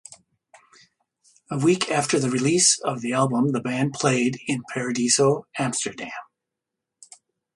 A 1.51 1.59
week 1.59 1.91
after 1.91 2.17
the 2.17 2.31
release 2.31 2.79
of 2.79 3.01
the 3.01 3.13
album 3.13 3.51
the 3.51 3.59
band 3.61 3.93
played 3.93 4.39
in 4.47 4.63
Paradiso 4.73 5.45
Amsterdam. 5.59 6.09